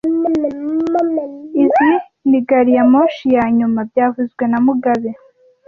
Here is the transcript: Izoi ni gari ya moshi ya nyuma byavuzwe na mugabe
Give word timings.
Izoi 1.63 1.95
ni 2.29 2.39
gari 2.47 2.71
ya 2.77 2.83
moshi 2.93 3.25
ya 3.37 3.45
nyuma 3.57 3.79
byavuzwe 3.89 4.43
na 4.51 4.57
mugabe 4.65 5.11